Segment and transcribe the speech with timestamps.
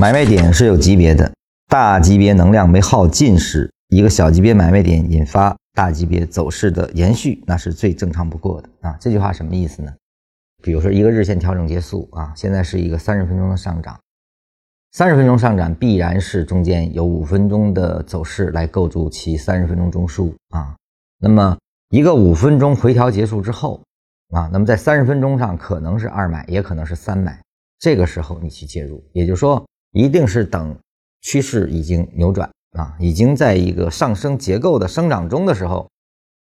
[0.00, 1.30] 买卖点是有级别的，
[1.68, 8.96] 大级别能量没耗尽时，一个小级别买卖点引发大级别走势的延续，那是最正常不过的啊。
[8.98, 9.92] 这句话什么意思呢？
[10.62, 14.00] 比如说一个日线调整结束啊，现在是一个三十分钟的上涨，
[14.92, 20.74] 三十分钟上涨必然是中间有五分钟的走势来构筑其三十分钟中枢啊。
[21.18, 21.58] 那么
[21.90, 23.78] 一个五分钟回调结束之后
[24.30, 27.38] 啊，那么在三十分钟上可能是二买，也可能是三买，
[27.78, 29.62] 这个时候你去介入，也就是说。
[29.92, 30.78] 一定是等
[31.20, 32.48] 趋势已经扭转
[32.78, 35.90] 啊，已经在一个上升结构的生长中的时候，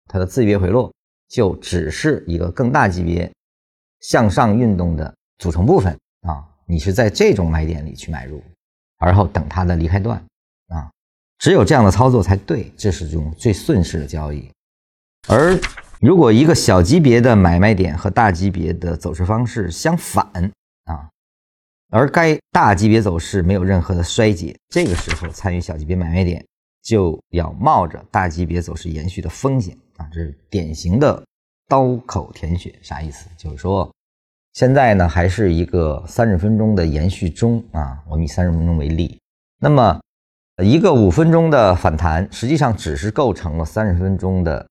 [0.06, 0.92] 它的次级别回落
[1.28, 3.28] 就只是一个更大级别
[4.00, 6.46] 向上运动的组成部分啊。
[6.66, 8.40] 你是在这种买点里去买入，
[8.98, 10.16] 而后等它的离开段
[10.68, 10.88] 啊，
[11.38, 14.48] 只有这样的操作才对，这是种最顺势的交易。
[15.28, 15.58] 而
[16.00, 20.50] 如果一个小级别的买卖点和大级别的走势方式相反。
[21.92, 26.42] 而该大级别走势没有任何的衰竭，这个时候参与小级别买卖点
[26.82, 30.08] 就要冒着大级别走势延续的风险啊！
[30.10, 31.22] 这是典型的
[31.68, 33.28] 刀口舔血，啥意思？
[33.36, 33.92] 就是说，
[34.54, 38.02] 现在呢还是一个三十分钟的延续中啊。
[38.08, 39.20] 我们以三十分钟为例，
[39.60, 40.00] 那么
[40.64, 44.66] 一个五分钟的反弹，实际上只是构成了三十分钟的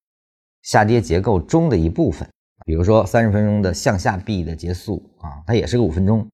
[0.64, 2.28] 下跌结构中的一部分。
[2.66, 6.28] 比如说三十分钟的向下 B 的结束啊，它也是个五分钟。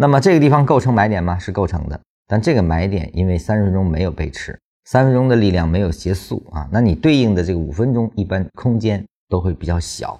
[0.00, 1.36] 那么这个地方构成买点吗？
[1.36, 10.16] 是构成的，但这个买点因为三十分钟没有被吃，三分钟的力量没有结束啊，那你对应的这个五分钟一般空间都会比较小，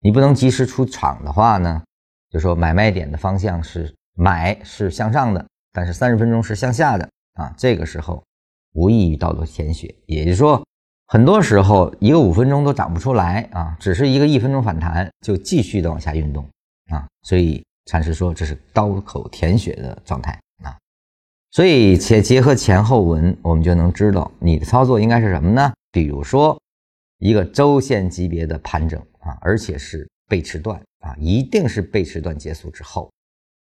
[0.00, 1.82] 你不能及时出场的话呢，
[2.30, 8.24] 就说买卖点的方向是买是向上的，但是三十分钟是向下的啊，这个时候
[8.72, 10.64] 无异于道路舔血，也就是说，
[11.08, 16.48] 很多时候一个五分钟都涨不出来啊，只是一个一分钟反弹就继续的往下运动
[16.90, 17.62] 啊，所以。
[17.86, 20.78] 禅师说：“这是刀口舔血的状态啊，
[21.50, 25.72] 所以且结合前后文，我们就能知道你的操作应该是什么呢？
[25.90, 26.56] 比如说
[27.18, 33.10] 一个周线级别的盘整啊，而且是背驰段啊，一定是背驰段结束之后，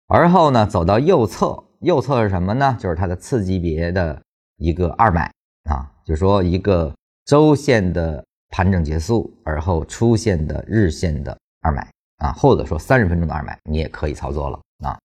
[0.08, 2.76] 而后呢走到右侧，右侧是什么呢？
[2.80, 4.20] 就是它的次级别的
[4.56, 5.32] 一个二买
[5.70, 6.92] 啊，就是说一个
[7.24, 11.88] 周线的盘整结束，而后出现的日线的二买。”
[12.20, 14.98] 啊，或者说三十分钟的二买，你也可以操作了啊。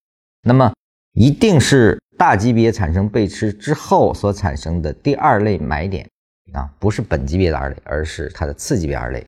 [0.43, 0.71] 那么
[1.13, 6.07] 一定是大级别产生背驰之后所产生的第二类买点
[6.53, 9.25] 啊，不是本级别的二类，而是它的次级别二类。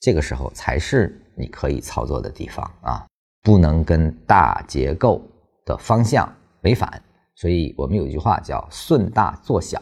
[0.00, 3.06] 这个时候才是你可以操作的地方啊，
[3.42, 5.22] 不能跟大结构
[5.64, 6.30] 的方向
[6.62, 7.02] 违反。
[7.36, 9.80] 所以我们有一句话叫“顺大做小”，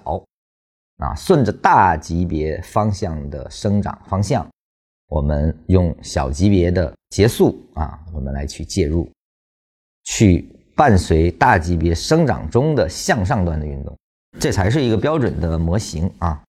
[0.98, 4.46] 啊，顺着大级别方向的生长方向。
[5.12, 9.06] 我们用小级别的结束啊，我们来去介入，
[10.04, 13.94] 去伴随大级别生长中的向上端的运动，
[14.40, 16.42] 这才是一个标准的模型啊。